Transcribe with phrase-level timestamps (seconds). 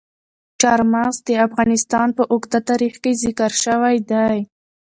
[0.61, 4.37] چار مغز د افغانستان په اوږده تاریخ کې ذکر شوی دی.